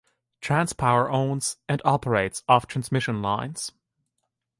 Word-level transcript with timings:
Transpower 0.41 1.07
owns 1.11 1.57
and 1.69 1.79
operates 1.85 2.41
of 2.47 2.65
transmission 2.65 3.21
lines. 3.21 3.71